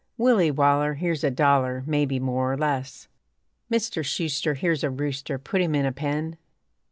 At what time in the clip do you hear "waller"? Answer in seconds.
0.49-0.95